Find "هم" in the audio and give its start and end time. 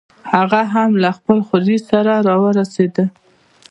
0.73-0.89